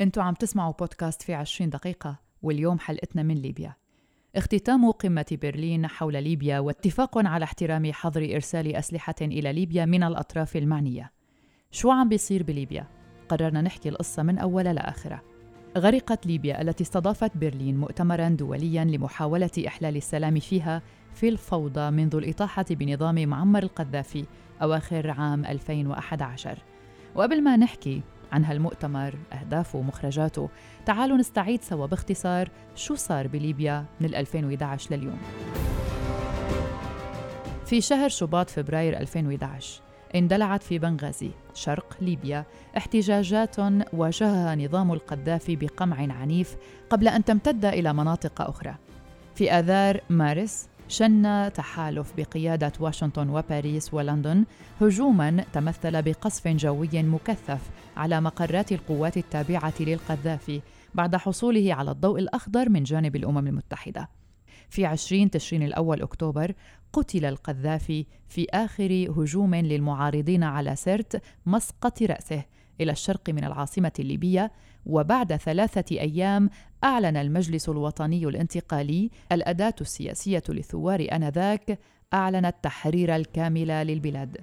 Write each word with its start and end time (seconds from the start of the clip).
أنتوا 0.00 0.22
عم 0.22 0.34
تسمعوا 0.34 0.72
بودكاست 0.72 1.22
في 1.22 1.34
20 1.34 1.70
دقيقة 1.70 2.18
واليوم 2.42 2.78
حلقتنا 2.78 3.22
من 3.22 3.34
ليبيا. 3.34 3.74
اختتام 4.36 4.90
قمة 4.90 5.38
برلين 5.42 5.86
حول 5.86 6.22
ليبيا 6.22 6.58
واتفاق 6.58 7.18
على 7.18 7.44
احترام 7.44 7.92
حظر 7.92 8.34
إرسال 8.34 8.76
أسلحة 8.76 9.14
إلى 9.22 9.52
ليبيا 9.52 9.84
من 9.84 10.02
الأطراف 10.02 10.56
المعنية. 10.56 11.12
شو 11.70 11.90
عم 11.90 12.08
بيصير 12.08 12.42
بليبيا؟ 12.42 12.86
قررنا 13.28 13.62
نحكي 13.62 13.88
القصة 13.88 14.22
من 14.22 14.38
أولها 14.38 14.72
لآخرها 14.72 15.22
غرقت 15.78 16.26
ليبيا 16.26 16.62
التي 16.62 16.84
استضافت 16.84 17.36
برلين 17.36 17.76
مؤتمرا 17.76 18.28
دوليا 18.28 18.84
لمحاولة 18.84 19.50
إحلال 19.66 19.96
السلام 19.96 20.38
فيها 20.38 20.82
في 21.14 21.28
الفوضى 21.28 21.90
منذ 21.90 22.16
الإطاحة 22.16 22.64
بنظام 22.70 23.28
معمر 23.28 23.62
القذافي 23.62 24.24
أواخر 24.62 25.10
عام 25.10 25.44
2011 25.44 26.58
وقبل 27.14 27.42
ما 27.42 27.56
نحكي 27.56 28.02
عن 28.32 28.44
هالمؤتمر 28.44 29.14
أهدافه 29.32 29.78
ومخرجاته 29.78 30.48
تعالوا 30.86 31.16
نستعيد 31.16 31.62
سوا 31.62 31.86
باختصار 31.86 32.48
شو 32.74 32.94
صار 32.94 33.26
بليبيا 33.26 33.84
من 34.00 34.14
2011 34.14 34.96
لليوم. 34.96 35.18
في 37.66 37.80
شهر 37.80 38.08
شباط 38.08 38.50
فبراير 38.50 38.98
2011 38.98 39.80
اندلعت 40.14 40.62
في 40.62 40.78
بنغازي 40.78 41.30
شرق 41.54 41.96
ليبيا 42.00 42.44
احتجاجات 42.76 43.56
واجهها 43.92 44.56
نظام 44.56 44.92
القذافي 44.92 45.56
بقمع 45.56 45.96
عنيف 46.20 46.56
قبل 46.90 47.08
أن 47.08 47.24
تمتد 47.24 47.64
إلى 47.64 47.92
مناطق 47.92 48.40
أخرى. 48.40 48.74
في 49.34 49.52
آذار 49.52 50.00
مارس 50.10 50.68
شن 50.88 51.52
تحالف 51.52 52.12
بقيادة 52.16 52.72
واشنطن 52.80 53.28
وباريس 53.28 53.94
ولندن 53.94 54.44
هجوما 54.80 55.44
تمثل 55.52 56.02
بقصف 56.02 56.48
جوي 56.48 57.02
مكثف 57.02 57.70
على 57.96 58.20
مقرات 58.20 58.72
القوات 58.72 59.16
التابعة 59.16 59.74
للقذافي 59.80 60.60
بعد 60.94 61.16
حصوله 61.16 61.74
على 61.74 61.90
الضوء 61.90 62.18
الأخضر 62.18 62.68
من 62.68 62.82
جانب 62.82 63.16
الأمم 63.16 63.46
المتحدة. 63.46 64.08
في 64.70 64.86
20 64.86 65.30
تشرين 65.30 65.62
الأول 65.62 66.02
أكتوبر 66.02 66.52
قتل 66.92 67.24
القذافي 67.24 68.06
في 68.28 68.46
آخر 68.50 69.06
هجوم 69.16 69.54
للمعارضين 69.54 70.44
على 70.44 70.76
سرت 70.76 71.22
مسقط 71.46 72.02
رأسه 72.02 72.44
إلى 72.80 72.92
الشرق 72.92 73.30
من 73.30 73.44
العاصمة 73.44 73.92
الليبية 73.98 74.52
وبعد 74.86 75.36
ثلاثة 75.36 76.00
أيام 76.00 76.50
أعلن 76.84 77.16
المجلس 77.16 77.68
الوطني 77.68 78.26
الانتقالي 78.26 79.10
الأداة 79.32 79.74
السياسية 79.80 80.42
للثوار 80.48 81.06
آنذاك 81.12 81.78
أعلن 82.14 82.44
التحرير 82.46 83.16
الكامل 83.16 83.68
للبلاد. 83.68 84.36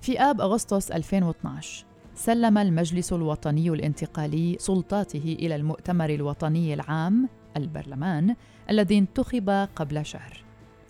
في 0.00 0.20
آب 0.20 0.40
أغسطس 0.40 0.90
2012 0.90 1.86
سلم 2.14 2.58
المجلس 2.58 3.12
الوطني 3.12 3.70
الانتقالي 3.70 4.56
سلطاته 4.58 5.36
إلى 5.38 5.56
المؤتمر 5.56 6.10
الوطني 6.10 6.74
العام 6.74 7.28
البرلمان 7.56 8.36
الذي 8.70 8.98
انتخب 8.98 9.50
قبل 9.76 10.06
شهر 10.06 10.44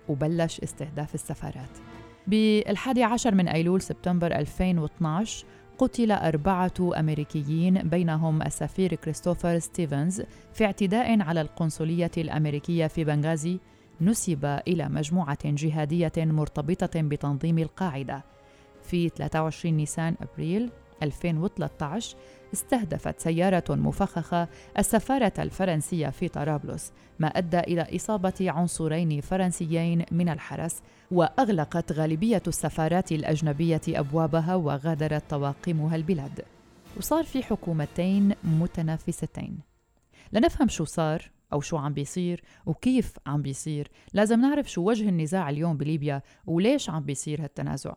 وبلش 0.09 0.61
استهداف 0.61 1.15
السفارات 1.15 1.79
بالحادي 2.27 3.03
عشر 3.05 3.35
من 3.35 3.49
أيلول 3.49 3.81
سبتمبر 3.83 4.35
2012 4.37 5.47
قتل 5.79 6.13
أربعة 6.13 6.91
أمريكيين 6.99 7.89
بينهم 7.89 8.43
السفير 8.43 8.95
كريستوفر 8.95 9.59
ستيفنز 9.59 10.23
في 10.53 10.65
اعتداء 10.65 11.21
على 11.21 11.41
القنصلية 11.41 12.11
الأمريكية 12.19 12.87
في 12.87 13.05
بنغازي 13.05 13.59
نسب 14.01 14.45
إلى 14.45 14.89
مجموعة 14.89 15.39
جهادية 15.45 16.13
مرتبطة 16.17 17.01
بتنظيم 17.03 17.59
القاعدة. 17.59 18.25
في 18.83 19.09
23 19.09 19.75
نيسان 19.75 20.15
أبريل 20.21 20.71
2013 21.03 22.17
استهدفت 22.53 23.21
سيارة 23.21 23.65
مفخخة 23.75 24.49
السفارة 24.79 25.33
الفرنسية 25.39 26.09
في 26.09 26.29
طرابلس 26.29 26.93
ما 27.19 27.27
أدى 27.27 27.59
إلى 27.59 27.97
إصابة 27.97 28.35
عنصرين 28.41 29.21
فرنسيين 29.21 30.05
من 30.13 30.29
الحرس 30.29 30.83
وأغلقت 31.11 31.93
غالبية 31.93 32.43
السفارات 32.47 33.13
الأجنبية 33.13 33.81
أبوابها 33.89 34.55
وغادرت 34.55 35.31
طواقمها 35.31 35.97
البلاد. 35.97 36.45
وصار 36.97 37.25
في 37.25 37.43
حكومتين 37.43 38.35
متنافستين. 38.45 39.59
لنفهم 40.33 40.69
شو 40.69 40.85
صار 40.85 41.31
أو 41.53 41.61
شو 41.61 41.77
عم 41.77 41.93
بيصير 41.93 42.45
وكيف 42.67 43.15
عم 43.27 43.43
بيصير 43.43 43.91
لازم 44.13 44.41
نعرف 44.41 44.71
شو 44.71 44.81
وجه 44.81 45.09
النزاع 45.09 45.51
اليوم 45.51 45.77
بليبيا 45.77 46.23
وليش 46.47 46.91
عم 46.91 47.03
بيصير 47.03 47.45
هالتنازع. 47.45 47.95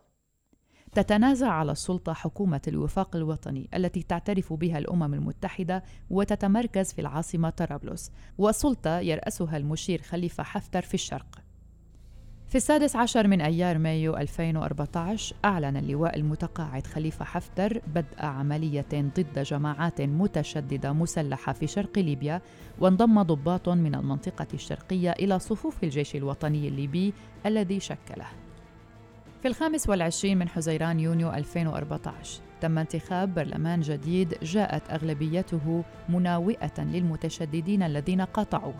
تتنازع 0.93 1.49
على 1.51 1.71
السلطة 1.71 2.13
حكومة 2.13 2.61
الوفاق 2.67 3.15
الوطني 3.15 3.69
التي 3.73 4.03
تعترف 4.03 4.53
بها 4.53 4.77
الأمم 4.77 5.13
المتحدة 5.13 5.83
وتتمركز 6.09 6.93
في 6.93 7.01
العاصمة 7.01 7.49
طرابلس 7.49 8.11
والسلطة 8.37 8.99
يرأسها 8.99 9.57
المشير 9.57 10.01
خليفة 10.01 10.43
حفتر 10.43 10.81
في 10.81 10.93
الشرق. 10.93 11.39
في 12.47 12.55
السادس 12.55 12.95
عشر 12.95 13.27
من 13.27 13.41
أيار 13.41 13.77
مايو 13.77 14.17
2014 14.17 15.35
أعلن 15.45 15.77
اللواء 15.77 16.17
المتقاعد 16.17 16.87
خليفة 16.87 17.25
حفتر 17.25 17.81
بدء 17.87 18.25
عملية 18.25 18.85
ضد 18.93 19.39
جماعات 19.39 20.01
متشددة 20.01 20.93
مسلحة 20.93 21.53
في 21.53 21.67
شرق 21.67 21.99
ليبيا 21.99 22.41
وانضم 22.79 23.21
ضباط 23.21 23.69
من 23.69 23.95
المنطقة 23.95 24.47
الشرقية 24.53 25.11
إلى 25.11 25.39
صفوف 25.39 25.83
الجيش 25.83 26.15
الوطني 26.15 26.67
الليبي 26.67 27.13
الذي 27.45 27.79
شكله. 27.79 28.25
في 29.41 29.47
الخامس 29.47 29.89
والعشرين 29.89 30.37
من 30.37 30.49
حزيران 30.49 30.99
يونيو 30.99 31.31
2014 31.33 32.41
تم 32.61 32.77
انتخاب 32.77 33.33
برلمان 33.33 33.81
جديد 33.81 34.35
جاءت 34.41 34.91
أغلبيته 34.91 35.83
مناوئة 36.09 36.79
للمتشددين 36.79 37.83
الذين 37.83 38.21
قاطعوه. 38.21 38.75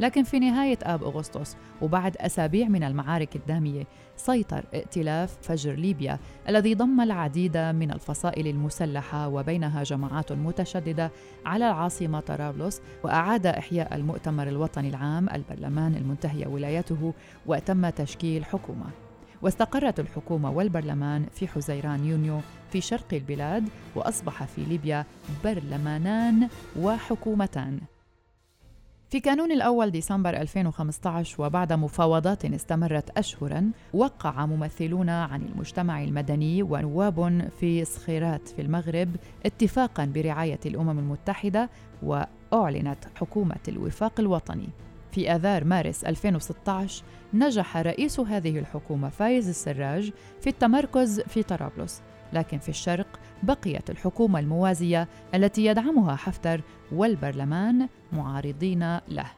لكن 0.00 0.22
في 0.22 0.38
نهاية 0.38 0.78
آب 0.82 1.04
أغسطس 1.04 1.56
وبعد 1.82 2.16
أسابيع 2.16 2.68
من 2.68 2.82
المعارك 2.82 3.36
الدامية 3.36 3.84
سيطر 4.16 4.64
ائتلاف 4.74 5.38
فجر 5.42 5.72
ليبيا 5.72 6.18
الذي 6.48 6.74
ضم 6.74 7.00
العديد 7.00 7.56
من 7.56 7.90
الفصائل 7.90 8.46
المسلحة 8.46 9.28
وبينها 9.28 9.82
جماعات 9.82 10.32
متشددة 10.32 11.10
على 11.46 11.68
العاصمة 11.68 12.20
طرابلس 12.20 12.82
وأعاد 13.04 13.46
إحياء 13.46 13.94
المؤتمر 13.94 14.48
الوطني 14.48 14.88
العام 14.88 15.28
البرلمان 15.28 15.94
المنتهية 15.94 16.46
ولايته 16.46 17.14
وتم 17.46 17.88
تشكيل 17.88 18.44
حكومة. 18.44 18.86
واستقرت 19.42 20.00
الحكومة 20.00 20.50
والبرلمان 20.50 21.26
في 21.32 21.48
حزيران 21.48 22.04
يونيو 22.04 22.40
في 22.70 22.80
شرق 22.80 23.06
البلاد 23.12 23.68
وأصبح 23.94 24.44
في 24.44 24.64
ليبيا 24.64 25.04
برلمانان 25.44 26.48
وحكومتان. 26.78 27.80
في 29.10 29.20
كانون 29.20 29.52
الأول 29.52 29.90
ديسمبر 29.90 30.30
2015 30.30 31.42
وبعد 31.42 31.72
مفاوضات 31.72 32.44
استمرت 32.44 33.10
أشهرا 33.18 33.70
وقع 33.94 34.46
ممثلون 34.46 35.08
عن 35.10 35.42
المجتمع 35.42 36.02
المدني 36.04 36.62
ونواب 36.62 37.48
في 37.60 37.84
صخيرات 37.84 38.48
في 38.48 38.62
المغرب 38.62 39.08
اتفاقا 39.46 40.04
برعاية 40.04 40.60
الأمم 40.66 40.98
المتحدة 40.98 41.70
وأعلنت 42.02 42.98
حكومة 43.14 43.60
الوفاق 43.68 44.20
الوطني. 44.20 44.68
في 45.12 45.34
آذار 45.34 45.64
مارس 45.64 46.04
2016 46.04 47.04
نجح 47.34 47.76
رئيس 47.76 48.20
هذه 48.20 48.58
الحكومة 48.58 49.08
فايز 49.08 49.48
السراج 49.48 50.12
في 50.40 50.46
التمركز 50.46 51.20
في 51.20 51.42
طرابلس 51.42 52.02
لكن 52.32 52.58
في 52.58 52.68
الشرق 52.68 53.20
بقيت 53.42 53.90
الحكومة 53.90 54.38
الموازية 54.38 55.08
التي 55.34 55.64
يدعمها 55.64 56.16
حفتر 56.16 56.60
والبرلمان 56.92 57.88
معارضين 58.12 58.98
له. 59.08 59.30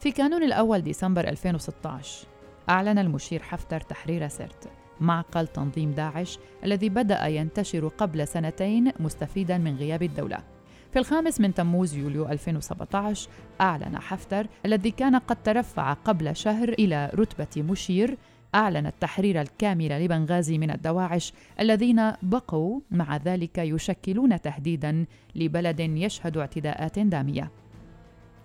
في 0.00 0.10
كانون 0.12 0.42
الأول 0.42 0.80
ديسمبر 0.80 1.28
2016 1.28 2.26
أعلن 2.68 2.98
المشير 2.98 3.42
حفتر 3.42 3.80
تحرير 3.80 4.28
سرت 4.28 4.68
معقل 5.00 5.46
تنظيم 5.46 5.92
داعش 5.92 6.38
الذي 6.64 6.88
بدأ 6.88 7.26
ينتشر 7.26 7.88
قبل 7.88 8.28
سنتين 8.28 8.92
مستفيدا 9.00 9.58
من 9.58 9.76
غياب 9.76 10.02
الدولة. 10.02 10.55
في 10.96 11.00
الخامس 11.00 11.40
من 11.40 11.54
تموز 11.54 11.94
يوليو 11.94 12.28
2017 12.28 13.28
أعلن 13.60 13.98
حفتر 13.98 14.46
الذي 14.66 14.90
كان 14.90 15.16
قد 15.16 15.42
ترفع 15.42 15.92
قبل 15.92 16.36
شهر 16.36 16.68
إلى 16.68 17.10
رتبة 17.14 17.62
مشير 17.62 18.18
أعلن 18.54 18.86
التحرير 18.86 19.40
الكامل 19.40 20.04
لبنغازي 20.04 20.58
من 20.58 20.70
الدواعش 20.70 21.32
الذين 21.60 22.12
بقوا 22.22 22.80
مع 22.90 23.16
ذلك 23.16 23.58
يشكلون 23.58 24.40
تهديدا 24.40 25.04
لبلد 25.34 25.80
يشهد 25.80 26.36
اعتداءات 26.36 26.98
دامية. 26.98 27.50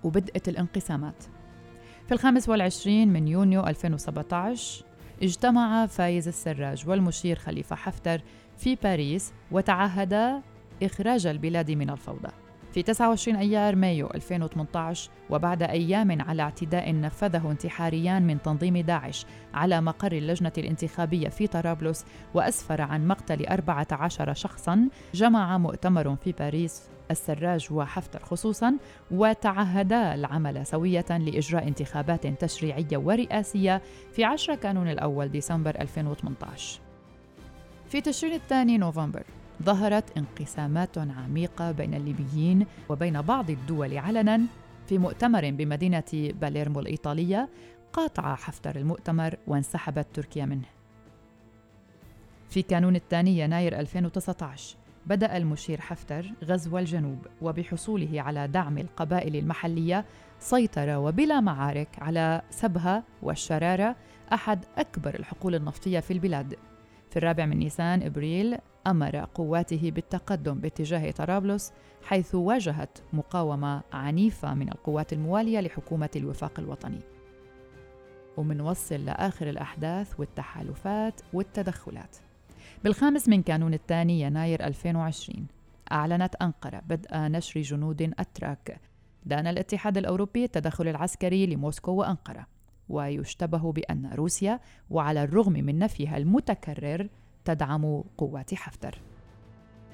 وبدأت 0.04 0.50
الانقسامات. 0.50 1.24
في 2.08 2.12
الخامس 2.12 2.50
والعشرين 2.50 3.14
من 3.14 3.28
يونيو 3.28 3.68
2017 3.68 4.86
اجتمع 5.24 5.86
فايز 5.86 6.28
السراج 6.28 6.90
والمشير 6.90 7.36
خليفة 7.36 7.76
حفتر 7.76 8.22
في 8.58 8.76
باريس 8.76 9.34
وتعهدا 9.52 10.42
إخراج 10.84 11.28
البلاد 11.28 11.72
من 11.72 11.90
الفوضى. 11.90 12.41
في 12.74 12.84
29 12.84 13.38
أيار 13.38 13.76
مايو 13.76 14.08
2018 14.16 15.10
وبعد 15.30 15.64
أيام 15.64 16.22
على 16.22 16.42
اعتداء 16.42 16.96
نفذه 16.96 17.52
انتحاريان 17.52 18.28
من 18.28 18.42
تنظيم 18.42 18.78
داعش 18.78 19.26
على 19.54 19.82
مقر 19.82 20.12
اللجنة 20.12 20.52
الانتخابية 20.58 21.30
في 21.30 21.48
طرابلس 21.48 22.06
وأسفر 22.34 22.82
عن 22.82 23.08
مقتل 23.08 23.46
14 23.46 24.34
شخصا 24.34 24.90
جمع 25.14 25.58
مؤتمر 25.58 26.16
في 26.16 26.32
باريس 26.32 26.82
السراج 27.12 27.68
وحفتر 27.72 28.20
خصوصا 28.26 28.78
وتعهدا 29.12 30.14
العمل 30.14 30.66
سوية 30.66 31.06
لإجراء 31.10 31.68
انتخابات 31.68 32.28
تشريعية 32.28 32.98
ورئاسية 32.98 33.82
في 34.12 34.24
10 34.24 34.56
كانون 34.56 34.88
الأول 34.88 35.28
ديسمبر 35.28 35.82
2018 35.82 36.80
في 37.90 38.02
تشرين 38.02 38.34
الثاني 38.34 38.78
نوفمبر 38.78 39.24
ظهرت 39.64 40.18
انقسامات 40.18 40.98
عميقة 40.98 41.72
بين 41.72 41.94
الليبيين 41.94 42.66
وبين 42.90 43.22
بعض 43.22 43.50
الدول 43.50 43.98
علنا 43.98 44.42
في 44.88 44.98
مؤتمر 44.98 45.52
بمدينة 45.52 46.04
باليرمو 46.14 46.80
الإيطالية 46.80 47.50
قاطع 47.94 48.36
حفتر 48.36 48.76
المؤتمر 48.76 49.36
وانسحبت 49.48 50.08
تركيا 50.14 50.46
منه. 50.46 50.68
في 52.50 52.62
كانون 52.62 52.96
الثاني 52.96 53.40
يناير 53.40 53.80
2019 53.80 54.76
بدأ 55.06 55.38
المشير 55.38 55.82
حفتر 55.82 56.32
غزو 56.44 56.78
الجنوب 56.78 57.28
وبحصوله 57.42 58.22
على 58.22 58.48
دعم 58.48 58.78
القبائل 58.78 59.36
المحلية 59.36 60.06
سيطر 60.40 60.98
وبلا 60.98 61.40
معارك 61.40 61.88
على 61.98 62.42
سبها 62.50 63.04
والشرارة 63.22 63.96
أحد 64.34 64.66
أكبر 64.78 65.16
الحقول 65.16 65.56
النفطية 65.56 66.00
في 66.00 66.14
البلاد. 66.14 66.56
في 67.10 67.18
الرابع 67.18 67.46
من 67.46 67.58
نيسان 67.58 68.04
إبريل 68.04 68.58
أمر 68.88 69.26
قواته 69.36 69.92
بالتقدم 69.92 70.54
باتجاه 70.54 71.12
طرابلس 71.12 71.74
حيث 72.04 72.36
واجهت 72.36 72.98
مقاومة 73.14 73.82
عنيفة 73.94 74.54
من 74.54 74.70
القوات 74.70 75.14
الموالية 75.14 75.60
لحكومة 75.60 76.10
الوفاق 76.16 76.60
الوطني. 76.60 77.00
ومنوصل 78.38 79.06
لآخر 79.06 79.50
الأحداث 79.50 80.20
والتحالفات 80.20 81.22
والتدخلات. 81.34 82.18
بالخامس 82.84 83.30
من 83.30 83.44
كانون 83.44 83.74
الثاني 83.74 84.22
يناير 84.22 84.68
2020 84.68 85.48
أعلنت 85.92 86.36
أنقرة 86.36 86.82
بدء 86.88 87.10
نشر 87.14 87.62
جنود 87.62 88.14
أتراك 88.20 88.80
دان 89.26 89.48
الاتحاد 89.48 89.98
الأوروبي 89.98 90.44
التدخل 90.44 90.88
العسكري 90.88 91.46
لموسكو 91.46 91.92
وأنقرة. 91.92 92.48
ويشتبه 92.90 93.72
بأن 93.72 94.12
روسيا 94.14 94.60
وعلى 94.90 95.24
الرغم 95.24 95.54
من 95.54 95.80
نفيها 95.80 96.18
المتكرر 96.18 97.10
تدعم 97.46 98.04
قوات 98.18 98.54
حفتر. 98.54 99.02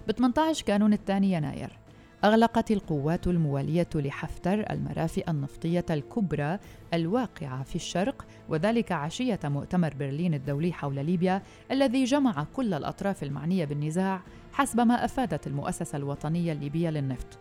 ب 0.07 0.11
18 0.11 0.65
كانون 0.65 0.93
الثاني 0.93 1.33
يناير 1.33 1.79
أغلقت 2.23 2.71
القوات 2.71 3.27
الموالية 3.27 3.87
لحفتر 3.95 4.71
المرافئ 4.71 5.31
النفطية 5.31 5.85
الكبرى 5.89 6.59
الواقعة 6.93 7.63
في 7.63 7.75
الشرق 7.75 8.25
وذلك 8.49 8.91
عشية 8.91 9.39
مؤتمر 9.43 9.93
برلين 9.99 10.33
الدولي 10.33 10.73
حول 10.73 11.05
ليبيا 11.05 11.41
الذي 11.71 12.03
جمع 12.03 12.45
كل 12.55 12.73
الأطراف 12.73 13.23
المعنية 13.23 13.65
بالنزاع 13.65 14.21
حسب 14.53 14.79
ما 14.79 15.05
أفادت 15.05 15.47
المؤسسة 15.47 15.97
الوطنية 15.97 16.53
الليبية 16.53 16.89
للنفط. 16.89 17.39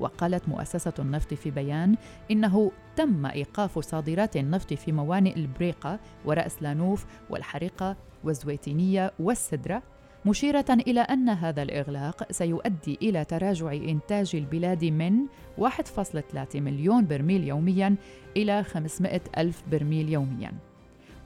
وقالت 0.00 0.48
مؤسسة 0.48 0.92
النفط 0.98 1.34
في 1.34 1.50
بيان 1.50 1.96
إنه 2.30 2.72
تم 2.96 3.26
إيقاف 3.26 3.78
صادرات 3.78 4.36
النفط 4.36 4.74
في 4.74 4.92
موانئ 4.92 5.36
البريقة 5.36 6.00
ورأس 6.24 6.62
لانوف 6.62 7.06
والحريقة 7.30 7.96
والزويتينية 8.24 9.12
والسدرة 9.18 9.82
مشيرة 10.26 10.64
إلى 10.70 11.00
أن 11.00 11.28
هذا 11.28 11.62
الإغلاق 11.62 12.32
سيؤدي 12.32 12.98
إلى 13.02 13.24
تراجع 13.24 13.72
إنتاج 13.72 14.36
البلاد 14.36 14.84
من 14.84 15.14
1.3 15.58 16.56
مليون 16.56 17.06
برميل 17.06 17.44
يومياً 17.44 17.96
إلى 18.36 18.62
500 18.64 19.20
ألف 19.38 19.62
برميل 19.70 20.08
يومياً. 20.08 20.52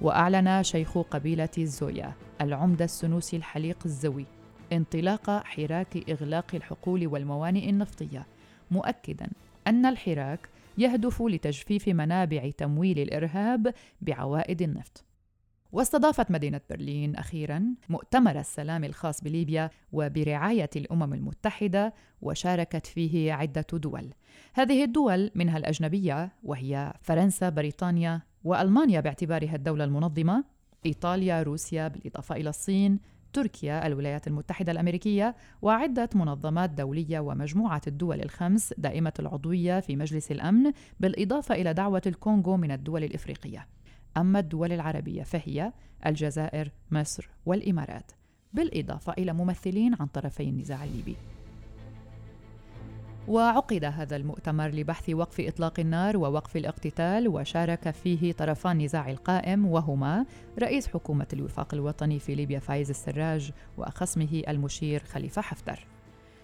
وأعلن 0.00 0.62
شيخ 0.62 0.98
قبيلة 0.98 1.48
الزويا 1.58 2.12
العمدة 2.40 2.84
السنوسي 2.84 3.36
الحليق 3.36 3.78
الزوي 3.84 4.26
انطلاق 4.72 5.30
حراك 5.44 6.10
إغلاق 6.10 6.54
الحقول 6.54 7.06
والموانئ 7.06 7.70
النفطية 7.70 8.26
مؤكدا 8.70 9.30
أن 9.66 9.86
الحراك 9.86 10.48
يهدف 10.78 11.22
لتجفيف 11.22 11.88
منابع 11.88 12.50
تمويل 12.50 12.98
الإرهاب 12.98 13.74
بعوائد 14.00 14.62
النفط 14.62 15.04
واستضافت 15.72 16.30
مدينة 16.30 16.60
برلين 16.70 17.16
أخيرا 17.16 17.64
مؤتمر 17.88 18.38
السلام 18.40 18.84
الخاص 18.84 19.24
بليبيا 19.24 19.70
وبرعاية 19.92 20.70
الأمم 20.76 21.14
المتحدة 21.14 21.94
وشاركت 22.22 22.86
فيه 22.86 23.32
عدة 23.32 23.66
دول. 23.72 24.14
هذه 24.54 24.84
الدول 24.84 25.30
منها 25.34 25.58
الأجنبية 25.58 26.32
وهي 26.42 26.92
فرنسا، 27.00 27.48
بريطانيا 27.48 28.22
وألمانيا 28.44 29.00
باعتبارها 29.00 29.54
الدولة 29.54 29.84
المنظمة، 29.84 30.44
إيطاليا، 30.86 31.42
روسيا 31.42 31.88
بالإضافة 31.88 32.36
إلى 32.36 32.48
الصين، 32.48 32.98
تركيا، 33.32 33.86
الولايات 33.86 34.26
المتحدة 34.26 34.72
الأمريكية 34.72 35.36
وعدة 35.62 36.10
منظمات 36.14 36.70
دولية 36.70 37.20
ومجموعة 37.20 37.82
الدول 37.86 38.20
الخمس 38.20 38.74
دائمة 38.78 39.12
العضوية 39.18 39.80
في 39.80 39.96
مجلس 39.96 40.32
الأمن 40.32 40.72
بالإضافة 41.00 41.54
إلى 41.54 41.74
دعوة 41.74 42.02
الكونغو 42.06 42.56
من 42.56 42.70
الدول 42.70 43.04
الإفريقية. 43.04 43.66
أما 44.16 44.38
الدول 44.38 44.72
العربية 44.72 45.22
فهي 45.22 45.72
الجزائر، 46.06 46.70
مصر 46.90 47.28
والإمارات، 47.46 48.12
بالإضافة 48.52 49.12
إلى 49.12 49.32
ممثلين 49.32 49.94
عن 50.00 50.06
طرفي 50.06 50.42
النزاع 50.42 50.84
الليبي. 50.84 51.16
وعقد 53.28 53.84
هذا 53.84 54.16
المؤتمر 54.16 54.68
لبحث 54.68 55.10
وقف 55.10 55.40
إطلاق 55.40 55.80
النار 55.80 56.16
ووقف 56.16 56.56
الاقتتال 56.56 57.28
وشارك 57.28 57.90
فيه 57.90 58.32
طرفا 58.32 58.72
النزاع 58.72 59.10
القائم 59.10 59.66
وهما 59.66 60.26
رئيس 60.58 60.88
حكومة 60.88 61.26
الوفاق 61.32 61.74
الوطني 61.74 62.18
في 62.18 62.34
ليبيا 62.34 62.58
فايز 62.58 62.90
السراج 62.90 63.50
وخصمه 63.78 64.42
المشير 64.48 65.02
خليفة 65.04 65.42
حفتر. 65.42 65.86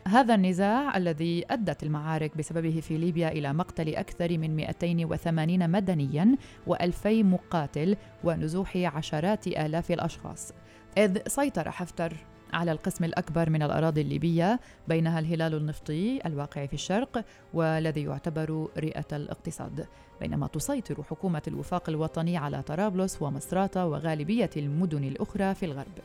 هذا 0.09 0.35
النزاع 0.35 0.97
الذي 0.97 1.45
أدت 1.51 1.83
المعارك 1.83 2.37
بسببه 2.37 2.81
في 2.81 2.97
ليبيا 2.97 3.29
إلى 3.29 3.53
مقتل 3.53 3.95
أكثر 3.95 4.39
من 4.39 4.57
280 4.57 5.71
مدنيا 5.71 6.37
و2000 6.69 7.07
مقاتل 7.07 7.97
ونزوح 8.25 8.77
عشرات 8.77 9.47
آلاف 9.47 9.91
الأشخاص 9.91 10.53
إذ 10.99 11.19
سيطر 11.29 11.71
حفتر 11.71 12.17
على 12.53 12.73
القسم 12.73 13.05
الأكبر 13.05 13.51
من 13.51 13.63
الأراضي 13.63 14.01
الليبية 14.01 14.61
بينها 14.89 15.19
الهلال 15.19 15.55
النفطي 15.55 16.21
الواقع 16.27 16.67
في 16.67 16.75
الشرق 16.75 17.25
والذي 17.55 18.03
يعتبر 18.03 18.69
رئة 18.79 19.17
الاقتصاد. 19.17 19.87
بينما 20.21 20.47
تسيطر 20.47 21.03
حكومة 21.03 21.43
الوفاق 21.49 21.89
الوطني 21.89 22.37
على 22.37 22.63
طرابلس 22.63 23.23
ومصراتة 23.23 23.87
وغالبية 23.87 24.51
المدن 24.57 25.05
الأخرى 25.05 25.55
في 25.55 25.67
الغرب. 25.67 25.99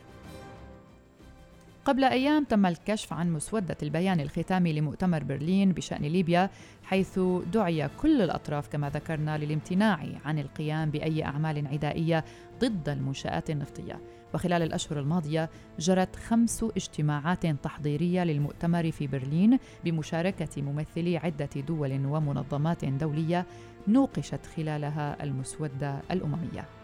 قبل 1.85 2.03
أيام 2.03 2.43
تم 2.43 2.65
الكشف 2.65 3.13
عن 3.13 3.33
مسودة 3.33 3.77
البيان 3.83 4.19
الختامي 4.19 4.73
لمؤتمر 4.73 5.23
برلين 5.23 5.71
بشأن 5.71 6.01
ليبيا 6.01 6.49
حيث 6.83 7.19
دعي 7.53 7.89
كل 8.01 8.21
الأطراف 8.21 8.67
كما 8.67 8.89
ذكرنا 8.89 9.37
للامتناع 9.37 9.99
عن 10.25 10.39
القيام 10.39 10.91
بأي 10.91 11.23
أعمال 11.23 11.67
عدائية 11.67 12.25
ضد 12.59 12.89
المنشآت 12.89 13.49
النفطية. 13.49 13.99
وخلال 14.33 14.61
الأشهر 14.61 14.99
الماضية 14.99 15.49
جرت 15.79 16.15
خمس 16.15 16.63
اجتماعات 16.63 17.45
تحضيرية 17.47 18.23
للمؤتمر 18.23 18.91
في 18.91 19.07
برلين 19.07 19.59
بمشاركة 19.85 20.61
ممثلي 20.61 21.17
عدة 21.17 21.49
دول 21.67 22.05
ومنظمات 22.05 22.85
دولية 22.85 23.45
نوقشت 23.87 24.45
خلالها 24.55 25.23
المسودة 25.23 26.01
الأممية. 26.11 26.78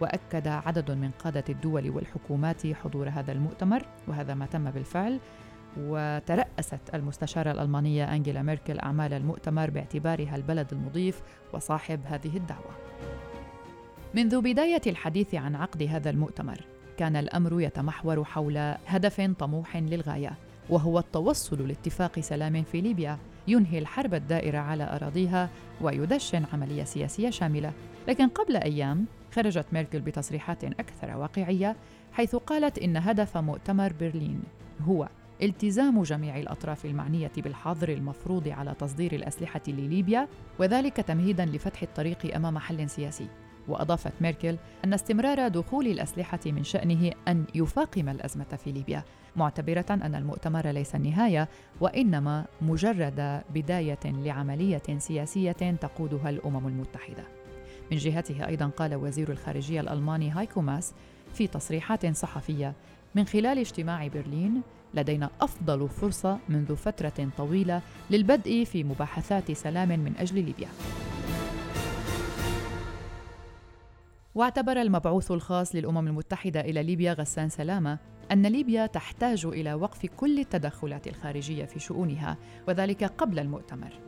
وأكد 0.00 0.48
عدد 0.48 0.90
من 0.90 1.10
قادة 1.10 1.44
الدول 1.48 1.90
والحكومات 1.90 2.66
حضور 2.66 3.08
هذا 3.08 3.32
المؤتمر 3.32 3.82
وهذا 4.08 4.34
ما 4.34 4.46
تم 4.46 4.70
بالفعل 4.70 5.20
وترأست 5.76 6.94
المستشارة 6.94 7.50
الألمانية 7.50 8.14
أنجيلا 8.14 8.42
ميركل 8.42 8.78
أعمال 8.78 9.12
المؤتمر 9.12 9.70
باعتبارها 9.70 10.36
البلد 10.36 10.72
المضيف 10.72 11.22
وصاحب 11.52 12.00
هذه 12.06 12.36
الدعوة. 12.36 12.70
منذ 14.14 14.40
بداية 14.40 14.82
الحديث 14.86 15.34
عن 15.34 15.56
عقد 15.56 15.82
هذا 15.82 16.10
المؤتمر، 16.10 16.60
كان 16.96 17.16
الأمر 17.16 17.60
يتمحور 17.60 18.24
حول 18.24 18.58
هدف 18.86 19.20
طموح 19.20 19.76
للغاية، 19.76 20.32
وهو 20.70 20.98
التوصل 20.98 21.68
لاتفاق 21.68 22.20
سلام 22.20 22.62
في 22.62 22.80
ليبيا 22.80 23.18
ينهي 23.50 23.78
الحرب 23.78 24.14
الدائرة 24.14 24.58
على 24.58 24.84
أراضيها 24.84 25.48
ويدشن 25.80 26.44
عملية 26.52 26.84
سياسية 26.84 27.30
شاملة. 27.30 27.72
لكن 28.08 28.28
قبل 28.28 28.56
أيام 28.56 29.06
خرجت 29.34 29.66
ميركل 29.72 30.00
بتصريحات 30.00 30.64
أكثر 30.64 31.16
واقعية 31.16 31.76
حيث 32.12 32.36
قالت 32.36 32.78
إن 32.78 32.96
هدف 32.96 33.36
مؤتمر 33.36 33.92
برلين 34.00 34.42
هو 34.80 35.08
التزام 35.42 36.02
جميع 36.02 36.38
الأطراف 36.38 36.84
المعنية 36.84 37.30
بالحظر 37.36 37.88
المفروض 37.88 38.48
على 38.48 38.74
تصدير 38.78 39.12
الأسلحة 39.12 39.60
لليبيا 39.68 40.28
وذلك 40.58 40.96
تمهيدا 40.96 41.46
لفتح 41.46 41.82
الطريق 41.82 42.34
أمام 42.36 42.58
حل 42.58 42.90
سياسي 42.90 43.26
وأضافت 43.70 44.12
ميركل 44.20 44.56
أن 44.84 44.94
استمرار 44.94 45.48
دخول 45.48 45.86
الأسلحة 45.86 46.40
من 46.46 46.64
شأنه 46.64 47.12
أن 47.28 47.44
يفاقم 47.54 48.08
الأزمة 48.08 48.58
في 48.64 48.72
ليبيا 48.72 49.04
معتبرة 49.36 49.86
أن 49.90 50.14
المؤتمر 50.14 50.66
ليس 50.66 50.94
النهاية 50.94 51.48
وإنما 51.80 52.44
مجرد 52.62 53.42
بداية 53.54 53.98
لعملية 54.04 54.98
سياسية 54.98 55.52
تقودها 55.52 56.30
الأمم 56.30 56.66
المتحدة. 56.66 57.24
من 57.90 57.96
جهته 57.96 58.46
أيضا 58.46 58.66
قال 58.66 58.94
وزير 58.94 59.30
الخارجية 59.30 59.80
الألماني 59.80 60.30
هايكو 60.30 60.60
ماس 60.60 60.92
في 61.34 61.46
تصريحات 61.46 62.16
صحفية 62.16 62.74
من 63.14 63.24
خلال 63.24 63.58
اجتماع 63.58 64.06
برلين 64.06 64.62
لدينا 64.94 65.30
أفضل 65.40 65.88
فرصة 65.88 66.38
منذ 66.48 66.76
فترة 66.76 67.28
طويلة 67.38 67.80
للبدء 68.10 68.64
في 68.64 68.84
مباحثات 68.84 69.52
سلام 69.52 69.88
من 69.88 70.12
أجل 70.18 70.36
ليبيا. 70.36 70.68
واعتبر 74.34 74.80
المبعوث 74.80 75.30
الخاص 75.30 75.74
للأمم 75.74 76.06
المتحدة 76.06 76.60
إلى 76.60 76.82
ليبيا 76.82 77.12
غسان 77.12 77.48
سلامة 77.48 77.98
أن 78.32 78.46
ليبيا 78.46 78.86
تحتاج 78.86 79.46
إلى 79.46 79.74
وقف 79.74 80.06
كل 80.06 80.38
التدخلات 80.38 81.06
الخارجية 81.06 81.64
في 81.64 81.78
شؤونها 81.78 82.36
وذلك 82.68 83.04
قبل 83.04 83.38
المؤتمر. 83.38 84.00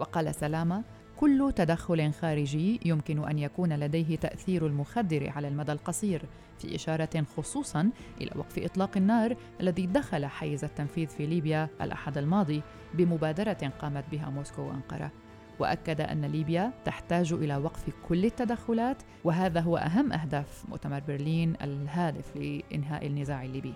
وقال 0.00 0.34
سلامة 0.34 0.84
كل 1.16 1.52
تدخل 1.56 2.12
خارجي 2.12 2.80
يمكن 2.84 3.28
أن 3.28 3.38
يكون 3.38 3.72
لديه 3.72 4.16
تأثير 4.16 4.66
المخدر 4.66 5.30
على 5.30 5.48
المدى 5.48 5.72
القصير 5.72 6.22
في 6.58 6.74
إشارة 6.74 7.24
خصوصا 7.36 7.90
إلى 8.20 8.30
وقف 8.36 8.58
إطلاق 8.58 8.96
النار 8.96 9.36
الذي 9.60 9.86
دخل 9.86 10.26
حيز 10.26 10.64
التنفيذ 10.64 11.08
في 11.08 11.26
ليبيا 11.26 11.68
الأحد 11.80 12.18
الماضي 12.18 12.62
بمبادرة 12.94 13.72
قامت 13.80 14.04
بها 14.12 14.30
موسكو 14.30 14.62
وأنقرة. 14.62 15.12
وأكد 15.58 16.00
أن 16.00 16.24
ليبيا 16.24 16.72
تحتاج 16.84 17.32
إلى 17.32 17.56
وقف 17.56 17.90
كل 18.08 18.24
التدخلات 18.24 19.02
وهذا 19.24 19.60
هو 19.60 19.76
أهم 19.76 20.12
أهداف 20.12 20.64
مؤتمر 20.68 21.00
برلين 21.00 21.54
الهادف 21.62 22.36
لإنهاء 22.36 23.06
النزاع 23.06 23.44
الليبي. 23.44 23.74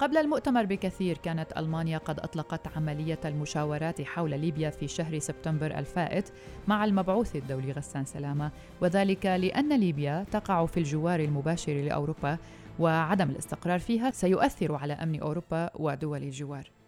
قبل 0.00 0.16
المؤتمر 0.16 0.64
بكثير 0.64 1.18
كانت 1.18 1.52
ألمانيا 1.56 1.98
قد 1.98 2.20
أطلقت 2.20 2.76
عملية 2.76 3.18
المشاورات 3.24 4.02
حول 4.02 4.40
ليبيا 4.40 4.70
في 4.70 4.88
شهر 4.88 5.18
سبتمبر 5.18 5.78
الفائت 5.78 6.32
مع 6.68 6.84
المبعوث 6.84 7.36
الدولي 7.36 7.72
غسان 7.72 8.04
سلامة 8.04 8.50
وذلك 8.80 9.26
لأن 9.26 9.80
ليبيا 9.80 10.26
تقع 10.32 10.66
في 10.66 10.80
الجوار 10.80 11.20
المباشر 11.20 11.72
لأوروبا 11.72 12.38
وعدم 12.78 13.30
الاستقرار 13.30 13.78
فيها 13.78 14.10
سيؤثر 14.10 14.74
على 14.74 14.92
أمن 14.92 15.20
أوروبا 15.20 15.70
ودول 15.74 16.22
الجوار. 16.22 16.79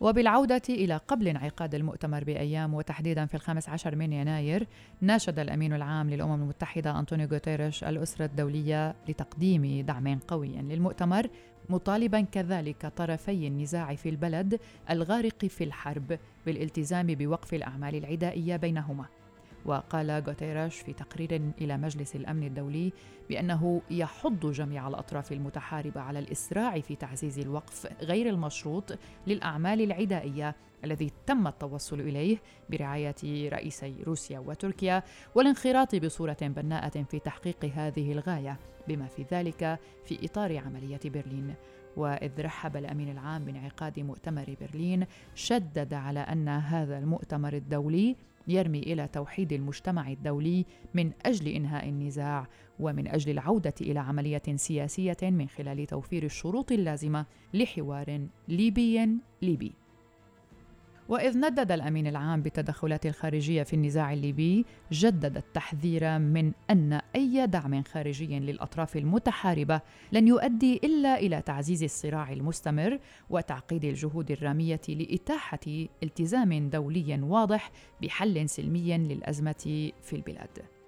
وبالعودة 0.00 0.62
إلى 0.68 0.96
قبل 0.96 1.28
انعقاد 1.28 1.74
المؤتمر 1.74 2.24
بأيام 2.24 2.74
وتحديدا 2.74 3.26
في 3.26 3.34
الخامس 3.34 3.68
عشر 3.68 3.96
من 3.96 4.12
يناير 4.12 4.66
ناشد 5.00 5.38
الأمين 5.38 5.72
العام 5.72 6.10
للأمم 6.10 6.42
المتحدة 6.42 6.98
أنطونيو 6.98 7.28
غوتيريش 7.28 7.84
الأسرة 7.84 8.24
الدولية 8.24 8.94
لتقديم 9.08 9.84
دعم 9.86 10.18
قوي 10.18 10.48
للمؤتمر 10.48 11.26
مطالبا 11.68 12.20
كذلك 12.20 12.86
طرفي 12.86 13.46
النزاع 13.46 13.94
في 13.94 14.08
البلد 14.08 14.60
الغارق 14.90 15.44
في 15.44 15.64
الحرب 15.64 16.18
بالالتزام 16.46 17.06
بوقف 17.06 17.54
الأعمال 17.54 17.94
العدائية 17.94 18.56
بينهما. 18.56 19.19
وقال 19.64 20.10
غوتيراش 20.10 20.76
في 20.76 20.92
تقرير 20.92 21.52
إلى 21.60 21.76
مجلس 21.76 22.16
الأمن 22.16 22.42
الدولي 22.42 22.92
بأنه 23.28 23.82
يحض 23.90 24.50
جميع 24.50 24.88
الأطراف 24.88 25.32
المتحاربة 25.32 26.00
على 26.00 26.18
الإسراع 26.18 26.80
في 26.80 26.96
تعزيز 26.96 27.38
الوقف 27.38 28.02
غير 28.02 28.28
المشروط 28.28 28.98
للأعمال 29.26 29.80
العدائية 29.80 30.56
الذي 30.84 31.10
تم 31.26 31.46
التوصل 31.46 32.00
إليه 32.00 32.38
برعاية 32.70 33.48
رئيسي 33.48 33.94
روسيا 34.06 34.38
وتركيا 34.38 35.02
والانخراط 35.34 35.94
بصورة 35.94 36.36
بناءة 36.40 37.02
في 37.02 37.18
تحقيق 37.18 37.64
هذه 37.64 38.12
الغاية 38.12 38.58
بما 38.88 39.06
في 39.06 39.26
ذلك 39.32 39.78
في 40.04 40.24
إطار 40.24 40.58
عملية 40.58 41.00
برلين. 41.04 41.54
وإذ 41.96 42.40
رحب 42.40 42.76
الأمين 42.76 43.10
العام 43.10 43.44
بانعقاد 43.44 44.00
مؤتمر 44.00 44.56
برلين 44.60 45.06
شدد 45.34 45.94
على 45.94 46.20
أن 46.20 46.48
هذا 46.48 46.98
المؤتمر 46.98 47.52
الدولي 47.52 48.16
يرمي 48.50 48.78
إلى 48.78 49.08
توحيد 49.08 49.52
المجتمع 49.52 50.10
الدولي 50.10 50.66
من 50.94 51.12
أجل 51.26 51.48
إنهاء 51.48 51.88
النزاع 51.88 52.46
ومن 52.80 53.08
أجل 53.08 53.30
العودة 53.30 53.74
إلى 53.80 53.98
عملية 53.98 54.42
سياسية 54.54 55.16
من 55.22 55.48
خلال 55.48 55.86
توفير 55.86 56.24
الشروط 56.24 56.72
اللازمة 56.72 57.26
لحوار 57.54 58.26
ليبي 58.48 59.08
ليبي. 59.42 59.72
وإذ 61.10 61.38
ندد 61.38 61.72
الأمين 61.72 62.06
العام 62.06 62.42
بالتدخلات 62.42 63.06
الخارجية 63.06 63.62
في 63.62 63.74
النزاع 63.74 64.12
الليبي 64.12 64.66
جدد 64.92 65.36
التحذير 65.36 66.18
من 66.18 66.52
أن 66.70 67.00
أي 67.16 67.46
دعم 67.46 67.82
خارجي 67.82 68.38
للأطراف 68.38 68.96
المتحاربة 68.96 69.80
لن 70.12 70.28
يؤدي 70.28 70.80
إلا 70.84 71.18
إلى 71.18 71.42
تعزيز 71.42 71.82
الصراع 71.82 72.32
المستمر 72.32 72.98
وتعقيد 73.30 73.84
الجهود 73.84 74.30
الرامية 74.30 74.80
لإتاحة 74.88 75.86
التزام 76.02 76.68
دولي 76.68 77.20
واضح 77.22 77.70
بحل 78.02 78.48
سلمي 78.48 78.98
للأزمة 78.98 79.92
في 80.02 80.16
البلاد. 80.16 80.79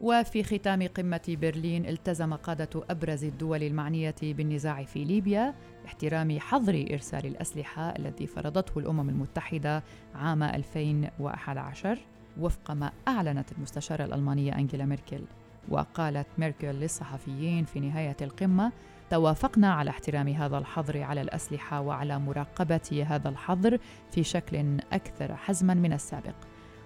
وفي 0.00 0.42
ختام 0.42 0.86
قمة 0.86 1.36
برلين 1.40 1.86
التزم 1.86 2.34
قادة 2.34 2.84
أبرز 2.90 3.24
الدول 3.24 3.62
المعنية 3.62 4.14
بالنزاع 4.22 4.84
في 4.84 5.04
ليبيا 5.04 5.54
باحترام 5.82 6.40
حظر 6.40 6.86
إرسال 6.90 7.26
الأسلحة 7.26 7.96
الذي 7.96 8.26
فرضته 8.26 8.78
الأمم 8.78 9.08
المتحدة 9.08 9.82
عام 10.14 10.42
2011 10.42 11.98
وفق 12.40 12.70
ما 12.70 12.92
أعلنت 13.08 13.52
المستشارة 13.52 14.04
الألمانية 14.04 14.58
أنجيلا 14.58 14.84
ميركل. 14.84 15.20
وقالت 15.68 16.26
ميركل 16.38 16.68
للصحفيين 16.68 17.64
في 17.64 17.80
نهاية 17.80 18.16
القمة 18.20 18.72
توافقنا 19.10 19.72
على 19.72 19.90
احترام 19.90 20.28
هذا 20.28 20.58
الحظر 20.58 21.02
على 21.02 21.20
الأسلحة 21.20 21.80
وعلى 21.80 22.18
مراقبة 22.18 23.06
هذا 23.08 23.28
الحظر 23.28 23.78
في 24.10 24.24
شكل 24.24 24.78
أكثر 24.92 25.36
حزما 25.36 25.74
من 25.74 25.92
السابق. 25.92 26.34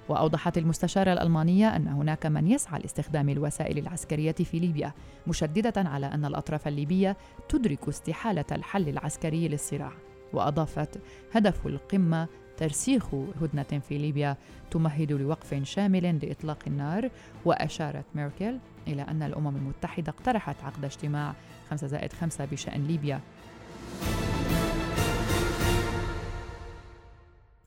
وأوضحت 0.08 0.58
المستشارة 0.58 1.12
الألمانية 1.12 1.76
أن 1.76 1.88
هناك 1.88 2.26
من 2.26 2.46
يسعى 2.46 2.80
لاستخدام 2.80 3.28
الوسائل 3.28 3.78
العسكرية 3.78 4.32
في 4.32 4.58
ليبيا 4.58 4.92
مشددة 5.26 5.72
على 5.76 6.06
أن 6.06 6.24
الأطراف 6.24 6.68
الليبية 6.68 7.16
تدرك 7.48 7.88
استحالة 7.88 8.44
الحل 8.52 8.88
العسكري 8.88 9.48
للصراع. 9.48 9.92
وأضافت 10.32 11.00
هدف 11.32 11.66
القمة 11.66 12.28
ترسيخ 12.56 13.14
هدنة 13.14 13.80
في 13.88 13.98
ليبيا 13.98 14.36
تمهد 14.70 15.12
لوقف 15.12 15.62
شامل 15.62 16.26
لإطلاق 16.26 16.58
النار. 16.66 17.10
وأشارت 17.44 18.04
ميركل 18.14 18.58
إلى 18.88 19.02
أن 19.02 19.22
الأمم 19.22 19.56
المتحدة 19.56 20.12
اقترحت 20.12 20.56
عقد 20.64 20.84
اجتماع 20.84 21.34
5 21.70 21.86
زائد 21.86 22.12
5 22.12 22.44
بشأن 22.44 22.86
ليبيا. 22.86 23.20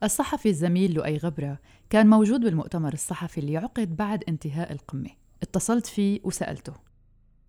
الصحفي 0.05 0.49
الزميل 0.49 0.93
لؤي 0.93 1.17
غبرة 1.17 1.57
كان 1.89 2.07
موجود 2.07 2.39
بالمؤتمر 2.41 2.93
الصحفي 2.93 3.37
اللي 3.37 3.57
عقد 3.57 3.95
بعد 3.95 4.23
انتهاء 4.29 4.71
القمة 4.71 5.09
اتصلت 5.43 5.85
فيه 5.85 6.19
وسألته 6.23 6.73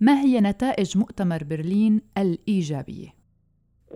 ما 0.00 0.20
هي 0.20 0.40
نتائج 0.40 0.98
مؤتمر 0.98 1.44
برلين 1.44 2.00
الإيجابية؟ 2.18 3.08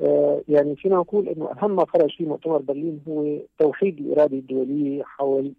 آه 0.02 0.43
يعني 0.49 0.76
فينا 0.76 0.97
نقول 0.97 1.29
أنه 1.29 1.50
أهم 1.52 1.76
ما 1.76 1.87
خرج 1.87 2.17
في 2.17 2.25
مؤتمر 2.25 2.59
برلين 2.59 3.00
هو 3.09 3.38
توحيد 3.59 3.99
الإرادة 3.99 4.37
الدولية 4.38 5.02
حول 5.02 5.52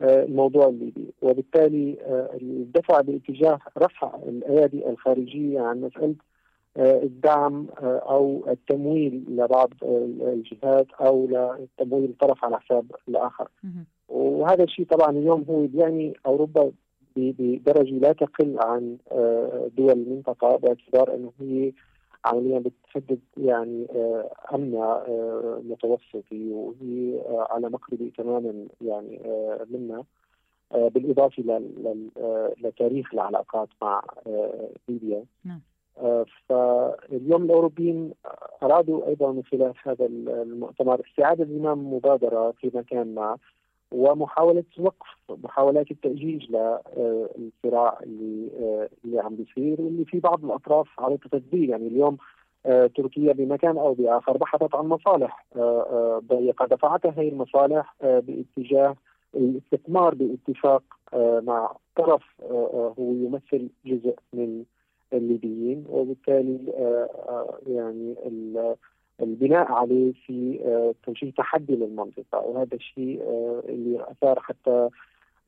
آه 0.00 0.24
الموضوع 0.24 0.68
الليبي 0.68 1.14
وبالتالي 1.22 1.96
آه 2.00 2.38
الدفع 2.42 3.00
باتجاه 3.00 3.58
رفع 3.78 4.16
الأيادي 4.28 4.88
الخارجية 4.88 5.60
عن 5.60 5.80
مسألة 5.80 6.14
الدعم 6.76 7.66
آه، 7.82 7.98
أو 7.98 8.44
التمويل 8.48 9.24
لبعض 9.28 9.72
الجهات 9.82 10.86
أو 11.00 11.26
لتمويل 11.26 12.14
طرف 12.20 12.44
على 12.44 12.60
حساب 12.60 12.92
الآخر. 13.08 13.48
وهذا 14.08 14.64
الشيء 14.64 14.86
طبعا 14.86 15.10
اليوم 15.10 15.44
هو 15.50 15.66
بيعني 15.66 16.14
أوروبا 16.26 16.72
بدرجة 17.16 17.94
لا 17.94 18.12
تقل 18.12 18.56
عن 18.60 18.96
آه، 19.12 19.70
دول 19.76 19.90
المنطقة 19.90 20.56
باعتبار 20.56 21.14
إنه 21.14 21.32
هي 21.40 21.72
عمليا 22.24 22.58
بتحدد 22.58 23.20
يعني 23.36 23.86
أمن 24.54 24.70
متوسطي 25.70 26.52
وهي 26.52 27.20
على 27.50 27.68
مقربه 27.68 28.10
تماما 28.16 28.66
يعني 28.80 29.20
منا. 29.70 30.04
بالإضافة 30.70 31.62
لتاريخ 32.62 33.14
العلاقات 33.14 33.68
مع 33.82 34.02
ليبيا. 34.88 35.24
نعم. 35.44 35.60
فاليوم 36.48 37.42
الأوروبيين 37.42 38.12
أرادوا 38.62 39.06
أيضا 39.08 39.32
من 39.32 39.42
خلال 39.42 39.72
هذا 39.82 40.06
المؤتمر 40.06 41.00
استعاده 41.10 41.44
زمام 41.44 41.94
مبادرة 41.94 42.50
في 42.60 42.70
مكان 42.74 43.14
ما 43.14 43.36
ومحاولة 43.92 44.64
وقف 44.78 45.06
محاولات 45.30 45.90
التأجيج 45.90 46.50
للصراع 46.50 47.98
اللي 48.02 48.48
اللي 49.04 49.20
عم 49.20 49.36
بيصير 49.36 49.80
واللي 49.80 50.04
في 50.04 50.20
بعض 50.20 50.44
الأطراف 50.44 51.00
على 51.00 51.16
تطبيق 51.16 51.70
يعني 51.70 51.86
اليوم 51.86 52.16
تركيا 52.96 53.32
بمكان 53.32 53.78
أو 53.78 53.94
بآخر 53.94 54.36
بحثت 54.36 54.74
عن 54.74 54.84
مصالح 54.86 55.46
ضيقة. 56.18 56.66
دفعتها 56.66 57.14
هي 57.16 57.28
المصالح 57.28 57.94
باتجاه 58.02 58.96
الاستثمار 59.34 60.14
باتفاق 60.14 60.82
مع 61.16 61.76
طرف 61.96 62.22
هو 62.98 63.12
يمثل 63.12 63.68
جزء 63.86 64.14
من 64.32 64.64
الليبيين 65.12 65.84
وبالتالي 65.88 66.58
يعني 67.66 68.14
البناء 69.20 69.72
عليه 69.72 70.12
في 70.26 70.58
تنشيط 71.06 71.36
تحدي 71.36 71.76
للمنطقة 71.76 72.38
وهذا 72.38 72.74
الشيء 72.74 73.22
اللي 73.68 74.10
أثار 74.10 74.40
حتى 74.40 74.88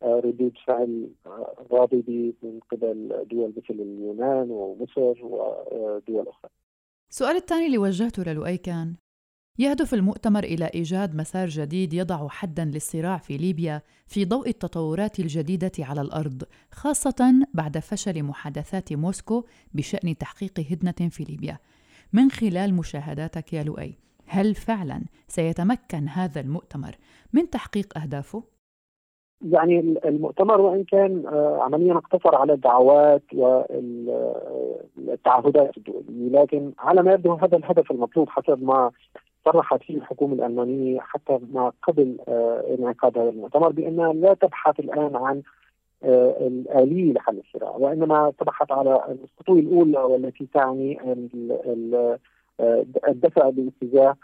ردود 0.02 0.52
فعل 0.66 1.08
غاضبه 1.72 2.32
من 2.42 2.60
قبل 2.70 3.26
دول 3.30 3.52
مثل 3.56 3.80
اليونان 3.80 4.50
ومصر 4.50 5.24
ودول 5.24 6.28
أخرى. 6.28 6.50
السؤال 7.10 7.36
الثاني 7.36 7.66
اللي 7.66 7.78
وجهته 7.78 8.22
للؤي 8.22 8.56
كان 8.56 8.94
يهدف 9.60 9.94
المؤتمر 9.94 10.44
إلى 10.44 10.70
إيجاد 10.74 11.16
مسار 11.16 11.48
جديد 11.48 11.92
يضع 11.94 12.28
حدا 12.28 12.64
للصراع 12.64 13.18
في 13.18 13.36
ليبيا 13.36 13.82
في 14.06 14.24
ضوء 14.24 14.48
التطورات 14.48 15.18
الجديدة 15.20 15.72
على 15.78 16.00
الأرض 16.00 16.42
خاصة 16.72 17.46
بعد 17.54 17.78
فشل 17.78 18.22
محادثات 18.22 18.92
موسكو 18.92 19.44
بشأن 19.74 20.18
تحقيق 20.18 20.60
هدنة 20.70 21.08
في 21.10 21.24
ليبيا. 21.24 21.58
من 22.12 22.30
خلال 22.30 22.74
مشاهداتك 22.74 23.52
يا 23.52 23.62
لؤي 23.62 23.94
هل 24.26 24.54
فعلا 24.54 25.02
سيتمكن 25.28 26.08
هذا 26.08 26.40
المؤتمر؟ 26.40 26.96
من 27.32 27.50
تحقيق 27.50 27.98
أهدافه؟ 27.98 28.42
يعني 29.42 29.80
المؤتمر 30.04 30.60
وإن 30.60 30.84
كان 30.84 31.26
آه، 31.26 31.58
عمليا 31.62 31.94
اقتصر 31.94 32.34
على 32.34 32.52
الدعوات 32.52 33.22
والتعهدات 34.96 35.76
الدولية 35.76 36.42
لكن 36.42 36.72
على 36.78 37.02
ما 37.02 37.12
يبدو 37.12 37.32
هذا 37.32 37.56
الهدف 37.56 37.90
المطلوب 37.90 38.28
حسب 38.28 38.62
ما 38.62 38.90
صرحت 39.44 39.82
فيه 39.82 39.96
الحكومة 39.96 40.34
الألمانية 40.34 41.00
حتى 41.00 41.38
ما 41.52 41.72
قبل 41.82 42.16
آه، 42.28 42.76
انعقاد 42.78 43.18
هذا 43.18 43.30
المؤتمر 43.30 43.68
بانها 43.68 44.12
لا 44.12 44.34
تبحث 44.34 44.80
الآن 44.80 45.16
عن 45.16 45.42
آه، 46.04 46.36
الآلية 46.46 47.12
لحل 47.12 47.38
الصراع 47.38 47.70
وإنما 47.70 48.32
تبحث 48.38 48.72
على 48.72 49.04
الخطوة 49.08 49.58
الأولى 49.58 49.98
والتي 49.98 50.48
تعني 50.54 50.98
الدفع 53.08 53.50
باتجاه 53.50 54.16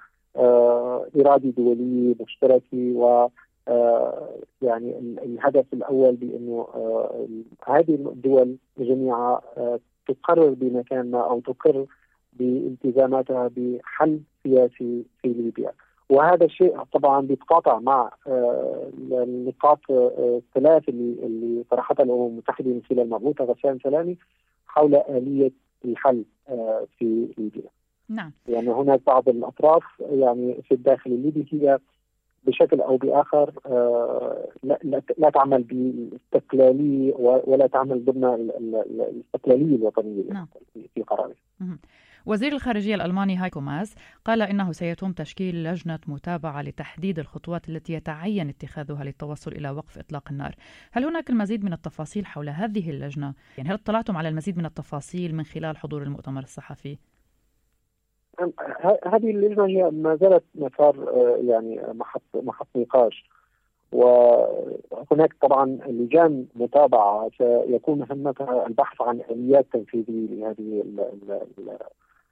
إرادة 1.16 1.50
دولية 1.50 2.14
مشتركة 2.20 2.92
و 2.94 3.28
آه، 3.68 4.28
يعني 4.62 4.99
الهدف 4.99 5.64
الأول 5.73 6.16
بأنه 6.16 6.68
آه، 6.75 7.26
هذه 7.66 7.94
الدول 7.94 8.56
جميعها 8.78 9.42
آه، 9.56 9.80
تقرر 10.08 10.49
بمكانها 10.49 11.23
أو 11.23 11.40
تقر 11.40 11.87
بالتزاماتها 12.38 13.50
بحل 13.57 14.21
سياسي 14.43 15.05
في 15.23 15.28
ليبيا 15.28 15.73
وهذا 16.09 16.45
الشيء 16.45 16.83
طبعا 16.83 17.21
بيتقاطع 17.21 17.78
مع 17.78 18.11
النقاط 19.12 19.81
الثلاث 19.90 20.88
اللي 20.88 21.26
اللي 21.26 21.64
طرحتها 21.71 22.05
الأمم 22.05 22.26
المتحدة 22.26 22.71
من 22.71 22.83
خلال 22.90 23.11
مبعوثه 23.11 23.45
غسان 23.45 23.78
سلامي 23.83 24.16
حول 24.66 24.95
آلية 24.95 25.52
الحل 25.85 26.25
في 26.99 27.28
ليبيا. 27.38 27.71
نعم. 28.09 28.33
يعني 28.49 28.71
هناك 28.71 29.00
بعض 29.07 29.28
الأطراف 29.28 29.83
يعني 30.00 30.62
في 30.62 30.75
الداخل 30.75 31.12
الليبي 31.12 31.47
هي 31.52 31.78
بشكل 32.47 32.81
أو 32.81 32.97
بآخر 32.97 33.52
آه، 33.66 34.49
لا, 34.62 35.02
لا 35.19 35.31
تعمل 35.31 35.62
باستقلاليه 35.62 37.14
ولا 37.19 37.66
تعمل 37.66 38.05
ضمن 38.05 38.25
الاستقلالية 38.90 39.76
الوطنية 39.76 40.33
نعم. 40.33 40.47
في 40.95 41.02
قرارها. 41.02 41.35
وزير 42.26 42.52
الخارجية 42.52 42.95
الألماني 42.95 43.37
هايكو 43.37 43.61
ماس 43.61 43.95
قال 44.25 44.42
إنه 44.42 44.73
سيتم 44.73 45.12
تشكيل 45.12 45.64
لجنة 45.64 45.99
متابعة 46.06 46.62
لتحديد 46.62 47.18
الخطوات 47.18 47.68
التي 47.68 47.92
يتعين 47.92 48.49
اتخاذها 48.49 49.04
للتوصل 49.04 49.52
إلى 49.52 49.71
وقف 49.71 49.99
إطلاق 49.99 50.28
النار 50.30 50.54
هل 50.92 51.04
هناك 51.04 51.30
المزيد 51.30 51.64
من 51.64 51.73
التفاصيل 51.73 52.26
حول 52.26 52.49
هذه 52.49 52.90
اللجنة؟ 52.90 53.35
يعني 53.59 53.68
هل 53.68 53.75
اطلعتم 53.75 54.16
على 54.16 54.28
المزيد 54.28 54.59
من 54.59 54.66
التفاصيل 54.66 55.35
من 55.35 55.45
خلال 55.45 55.76
حضور 55.76 56.02
المؤتمر 56.02 56.42
الصحفي؟ 56.42 56.99
هذه 59.06 59.30
اللجنة 59.30 59.66
هي 59.66 59.90
ما 59.90 60.16
زالت 60.16 60.45
مسار 60.54 61.09
آه، 61.09 61.38
يعني 61.42 61.80
محط 61.95 62.23
محط 62.35 62.68
نقاش 62.76 63.25
وهناك 63.92 65.35
طبعا 65.42 65.78
لجان 65.87 66.47
متابعة 66.54 67.30
سيكون 67.38 67.99
مهمتها 67.99 68.66
البحث 68.66 69.02
عن 69.02 69.21
آليات 69.30 69.66
تنفيذية 69.73 70.26
لهذه 70.28 70.85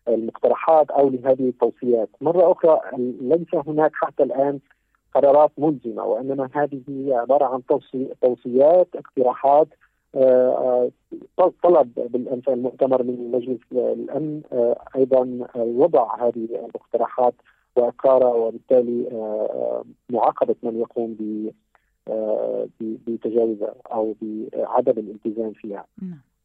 المقترحات 0.08 0.90
أو 0.90 1.08
لهذه 1.08 1.48
التوصيات، 1.48 2.08
مرة 2.20 2.52
أخرى 2.52 2.80
ليس 3.20 3.54
هناك 3.66 3.90
حتى 3.94 4.22
الآن 4.22 4.58
قرارات 5.14 5.50
ملزمة 5.58 6.04
وإنما 6.04 6.48
هذه 6.52 6.80
هي 6.88 7.14
عبارة 7.14 7.44
عن 7.44 7.62
توصيات 8.20 8.88
اقتراحات 8.94 9.68
آه، 10.16 10.90
آه، 11.38 11.52
طلب 11.62 11.94
بالامس 11.94 12.48
المؤتمر 12.48 13.02
من 13.02 13.30
مجلس 13.30 13.60
الأمن 13.72 14.42
آه، 14.52 14.76
أيضا 14.96 15.48
وضع 15.54 16.26
هذه 16.26 16.48
المقترحات 16.52 17.34
وأقرارها 17.76 18.34
وبالتالي 18.34 19.06
معاقبة 20.10 20.54
من 20.62 20.80
يقوم 20.80 21.16
ب 21.20 21.50
بتجاوزها 22.80 23.74
أو 23.92 24.14
بعدم 24.22 24.98
الالتزام 24.98 25.52
فيها. 25.52 25.86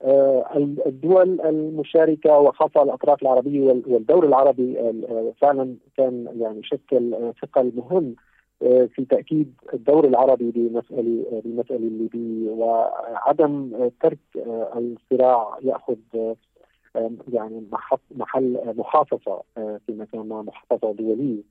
نعم. 0.05 0.75
الدول 0.85 1.41
المشاركة 1.41 2.37
وخاصة 2.37 2.83
الأطراف 2.83 3.21
العربية 3.21 3.81
والدور 3.87 4.25
العربي 4.25 4.93
فعلا 5.41 5.75
كان 5.97 6.27
يعني 6.39 6.63
شكل 6.63 7.33
ثقل 7.41 7.71
مهم 7.75 8.15
آه، 8.61 8.89
في 8.95 9.05
تأكيد 9.05 9.53
الدور 9.73 10.07
العربي 10.07 10.51
بمساله 10.51 11.41
بمساله 11.45 11.87
الليبيه 11.87 12.49
وعدم 12.49 13.89
ترك 14.01 14.19
آه، 14.37 14.71
الصراع 14.77 15.57
يأخذ 15.61 15.97
آه، 16.15 17.11
يعني 17.33 17.63
محل 18.11 18.73
محافظة 18.77 19.41
في 19.55 19.89
مكان 19.89 20.21
ما 20.21 20.41
محافظة 20.41 20.93
دولية 20.93 21.43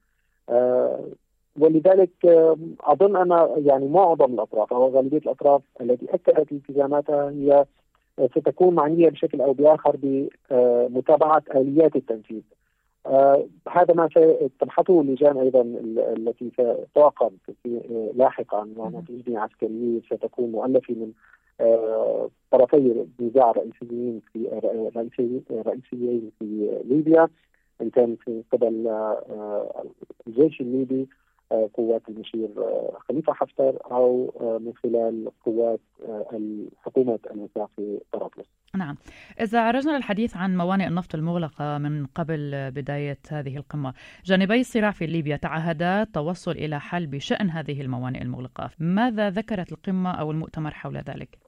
ولذلك 1.58 2.26
أظن 2.80 3.16
أنا 3.16 3.54
يعني 3.56 3.88
معظم 3.88 4.34
الأطراف 4.34 4.72
أو 4.72 4.88
غالبيه 4.88 5.18
الأطراف 5.18 5.62
التي 5.80 6.06
اكدت 6.14 6.52
التزاماتها 6.52 7.30
هي 7.30 7.64
ستكون 8.26 8.74
معنية 8.74 9.08
بشكل 9.08 9.40
أو 9.40 9.52
بآخر 9.52 9.96
بمتابعة 10.02 11.42
آليات 11.54 11.96
التنفيذ. 11.96 12.42
آه 13.06 13.46
هذا 13.68 13.94
ما 13.94 14.08
ستبحثه 14.56 15.00
اللجان 15.00 15.36
أيضا 15.36 15.62
التي 16.16 16.50
ستعقد 16.90 17.32
لاحقا 18.14 18.68
ونتيجه 18.76 19.38
عسكريه 19.38 20.00
ستكون 20.00 20.52
مؤلفة 20.52 20.94
من 20.94 21.12
آه 21.60 22.30
طرفي 22.50 23.06
النزاع 23.20 23.50
الرئيسيين 23.50 24.20
في 24.32 24.48
رئيسيين 25.66 26.30
في 26.38 26.78
ليبيا. 26.84 27.28
ان 27.80 27.90
كان 27.90 28.16
في 28.24 28.42
قبل 28.52 28.86
آه 28.86 29.84
الجيش 30.26 30.60
الليبي 30.60 31.08
قوات 31.50 32.02
المشير 32.08 32.48
آه، 32.58 32.98
خليفة 33.08 33.32
حفتر 33.32 33.78
أو 33.90 34.34
آه، 34.40 34.58
من 34.58 34.72
خلال 34.82 35.30
قوات 35.44 35.80
حكومة 36.82 37.18
النساء 37.30 37.70
في 37.76 38.00
طرابلس. 38.12 38.46
نعم، 38.74 38.96
إذا 39.40 39.60
عرجنا 39.60 39.96
للحديث 39.96 40.36
عن 40.36 40.56
موانئ 40.56 40.86
النفط 40.86 41.14
المغلقة 41.14 41.78
من 41.78 42.06
قبل 42.06 42.70
بداية 42.70 43.18
هذه 43.30 43.56
القمة، 43.56 43.94
جانبي 44.24 44.60
الصراع 44.60 44.90
في 44.90 45.06
ليبيا 45.06 45.36
تعهدا 45.36 46.02
التوصل 46.02 46.50
إلى 46.50 46.80
حل 46.80 47.06
بشأن 47.06 47.50
هذه 47.50 47.80
الموانئ 47.80 48.22
المغلقة، 48.22 48.70
ماذا 48.78 49.30
ذكرت 49.30 49.72
القمة 49.72 50.10
أو 50.10 50.30
المؤتمر 50.30 50.70
حول 50.70 50.96
ذلك؟ 50.96 51.47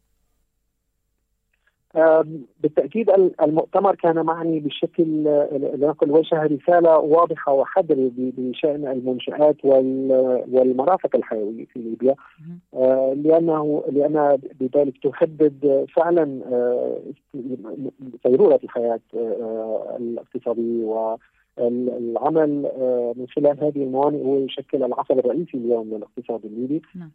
بالتأكيد 2.60 3.10
المؤتمر 3.42 3.94
كان 3.94 4.22
معني 4.22 4.60
بشكل 4.60 5.24
لنقل 5.52 6.10
وجه 6.10 6.42
رسالة 6.42 6.98
واضحة 6.98 7.52
وحذره 7.52 8.10
بشأن 8.16 8.86
المنشآت 8.86 9.56
والمرافق 9.64 11.16
الحيوية 11.16 11.64
في 11.64 11.78
ليبيا. 11.78 12.14
آه، 12.74 13.12
لأنه 13.12 13.84
لأن 13.92 14.38
بذلك 14.60 14.94
تهدد 15.02 15.86
فعلا 15.96 16.40
آه، 16.52 16.98
سيروره 18.22 18.60
الحياة 18.64 19.00
آه، 19.14 19.96
الاقتصادية 20.00 20.84
والعمل 20.84 22.50
من 23.16 23.26
خلال 23.36 23.64
هذه 23.64 23.82
الموانئ 23.82 24.24
هو 24.24 24.38
يشكل 24.38 24.82
العصب 24.82 25.18
الرئيسي 25.18 25.56
اليوم 25.56 25.88
للاقتصاد 25.88 26.44
الليبي. 26.44 26.82
نعم. 26.96 27.10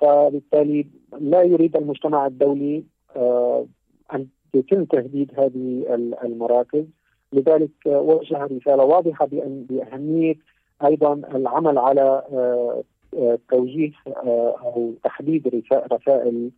فبالتالي 0.00 0.86
لا 1.20 1.42
يريد 1.42 1.76
المجتمع 1.76 2.26
الدولي 2.26 2.84
أن 4.14 4.26
يتم 4.54 4.84
تهديد 4.84 5.32
هذه 5.38 5.84
المراكز. 6.24 6.84
لذلك 7.32 7.70
وجه 7.86 8.44
رسالة 8.44 8.84
واضحة 8.84 9.26
بأن 9.26 9.66
بأهمية 9.68 10.34
أيضا 10.84 11.12
العمل 11.12 11.78
على 11.78 12.22
آه، 12.32 12.82
آه، 13.16 13.38
توجيه 13.50 13.92
آه، 14.06 14.54
أو 14.62 14.94
تحديد 15.04 15.64
رسائل 15.92 16.50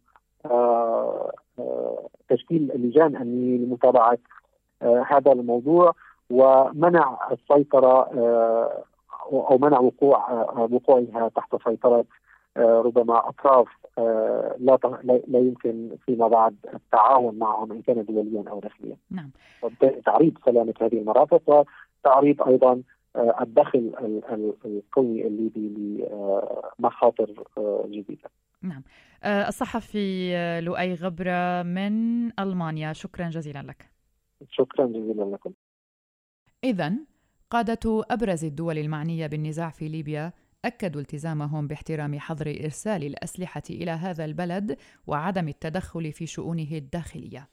تشكيل 2.29 2.71
لجان 2.75 3.17
أمنية 3.17 3.59
لمتابعة 3.59 4.19
هذا 4.83 5.33
الموضوع 5.33 5.93
ومنع 6.31 7.19
السيطرة 7.33 8.09
أو 9.33 9.59
منع 9.59 9.81
وقوع 9.81 10.33
وقوعها 10.71 11.29
تحت 11.29 11.57
سيطرة 11.69 12.05
ربما 12.59 13.29
أطراف 13.29 13.69
لا 14.59 14.79
لا 15.29 15.39
يمكن 15.39 15.97
فيما 16.07 16.29
بعد 16.29 16.57
التعاون 16.75 17.39
معهم 17.39 17.73
إن 17.73 17.83
كان 17.83 18.05
دوليا 18.05 18.45
أو 18.51 18.61
داخليا. 18.61 18.97
نعم. 19.11 19.31
وبالتالي 19.63 20.03
تعريض 20.03 20.39
سلامة 20.45 20.75
هذه 20.81 20.99
المرافق 20.99 21.67
وتعريض 22.05 22.43
أيضا 22.43 22.83
الدخل 23.17 23.93
القوي 24.65 25.27
الليبي 25.27 26.05
لمخاطر 26.79 27.45
جديدة. 27.87 28.31
نعم 28.63 28.83
الصحفي 29.25 30.35
لؤي 30.61 30.95
غبرة 30.95 31.63
من 31.63 31.93
ألمانيا 32.41 32.93
شكرا 32.93 33.29
جزيلا 33.29 33.63
لك 33.63 33.91
شكرا 34.51 34.87
جزيلا 34.87 35.25
لكم 35.25 35.53
إذا 36.65 36.93
قادة 37.51 38.05
أبرز 38.11 38.45
الدول 38.45 38.79
المعنية 38.79 39.27
بالنزاع 39.27 39.71
في 39.71 39.89
ليبيا 39.89 40.33
أكدوا 40.69 41.01
التزامهم 41.01 41.67
باحترام 41.67 42.19
حظر 42.19 42.51
إرسال 42.65 43.05
الأسلحة 43.05 43.63
إلى 43.71 43.91
هذا 43.91 44.25
البلد 44.25 44.77
وعدم 45.07 45.49
التدخل 45.49 46.13
في 46.13 46.27
شؤونه 46.27 46.69
الداخلية. 46.73 47.49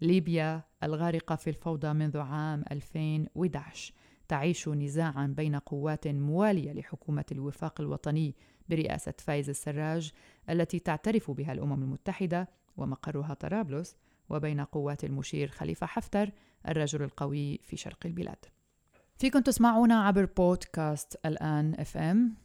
ليبيا 0.00 0.62
الغارقة 0.82 1.36
في 1.36 1.50
الفوضى 1.50 1.92
منذ 1.92 2.18
عام 2.18 2.64
2011 2.72 3.94
تعيش 4.28 4.68
نزاعا 4.68 5.26
بين 5.26 5.56
قوات 5.56 6.08
موالية 6.08 6.72
لحكومة 6.72 7.24
الوفاق 7.32 7.80
الوطني 7.80 8.34
برئاسة 8.68 9.14
فايز 9.18 9.48
السراج 9.48 10.12
التي 10.50 10.78
تعترف 10.78 11.30
بها 11.30 11.52
الأمم 11.52 11.82
المتحدة 11.82 12.48
ومقرها 12.76 13.34
طرابلس 13.34 13.96
وبين 14.30 14.60
قوات 14.60 15.04
المشير 15.04 15.48
خليفة 15.48 15.86
حفتر 15.86 16.30
الرجل 16.68 17.02
القوي 17.02 17.58
في 17.62 17.76
شرق 17.76 18.06
البلاد 18.06 18.57
فيكم 19.18 19.38
تسمعونا 19.38 20.04
عبر 20.04 20.24
بودكاست 20.24 21.20
الآن 21.26 21.74
إف 21.80 21.96
إم. 21.96 22.36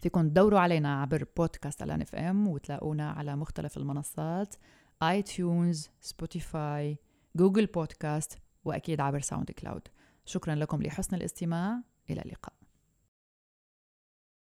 فيكم 0.00 0.28
تدوروا 0.28 0.60
علينا 0.60 1.02
عبر 1.02 1.24
بودكاست 1.36 1.82
الآن 1.82 2.00
FM 2.00 2.48
وتلاقونا 2.48 3.10
على 3.10 3.36
مختلف 3.36 3.76
المنصات 3.76 4.54
iTunes 5.02 5.88
Spotify 6.00 6.98
Google 7.36 7.66
Podcast 7.66 8.38
وأكيد 8.64 9.00
عبر 9.00 9.20
SoundCloud 9.20 9.88
شكرا 10.24 10.54
لكم 10.54 10.82
لحسن 10.82 11.16
الاستماع. 11.16 11.82
إلى 12.10 12.22
اللقاء. 12.22 12.61